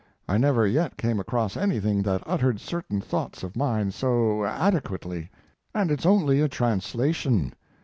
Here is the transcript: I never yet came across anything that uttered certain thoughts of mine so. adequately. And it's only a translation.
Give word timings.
I 0.27 0.39
never 0.39 0.65
yet 0.65 0.97
came 0.97 1.19
across 1.19 1.55
anything 1.55 2.01
that 2.01 2.23
uttered 2.25 2.59
certain 2.59 3.01
thoughts 3.01 3.43
of 3.43 3.55
mine 3.55 3.91
so. 3.91 4.43
adequately. 4.43 5.29
And 5.75 5.91
it's 5.91 6.07
only 6.07 6.41
a 6.41 6.47
translation. 6.49 7.53